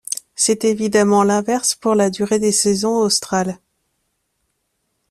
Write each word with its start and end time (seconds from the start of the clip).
C'est 0.33 0.65
évidemment 0.65 1.21
l'inverse 1.23 1.75
pour 1.75 1.93
la 1.93 2.09
durée 2.09 2.39
des 2.39 2.51
saisons 2.51 2.97
australes. 3.01 3.59